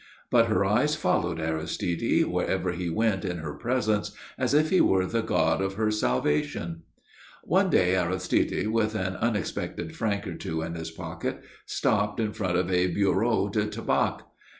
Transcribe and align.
But 0.31 0.47
her 0.47 0.65
eyes 0.65 0.95
followed 0.95 1.39
Aristide, 1.39 2.25
wherever 2.25 2.71
he 2.71 2.89
went 2.89 3.23
in 3.23 3.37
her 3.37 3.53
presence, 3.53 4.11
as 4.35 4.55
if 4.55 4.71
he 4.71 4.81
were 4.81 5.05
the 5.05 5.21
god 5.21 5.61
of 5.61 5.75
her 5.75 5.91
salvation. 5.91 6.81
One 7.43 7.69
day 7.69 7.95
Aristide, 7.95 8.65
with 8.69 8.95
an 8.95 9.15
unexpected 9.17 9.95
franc 9.95 10.25
or 10.25 10.33
two 10.33 10.63
in 10.63 10.73
his 10.73 10.89
pocket, 10.89 11.43
stopped 11.67 12.19
in 12.19 12.33
front 12.33 12.57
of 12.57 12.71
a 12.71 12.87
bureau 12.87 13.47
de 13.47 13.67
tabac. 13.67 14.21